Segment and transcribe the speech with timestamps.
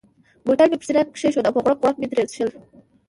[0.45, 2.49] بوتل مې پر سینه کښېښود او په غوړپ غوړپ مې ترې څښل.